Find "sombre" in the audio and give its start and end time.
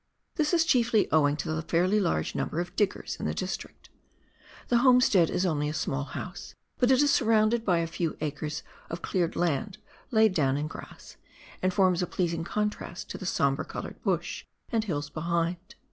13.27-13.63